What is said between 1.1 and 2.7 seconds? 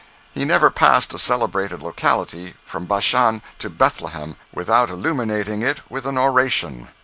a celebrated locality,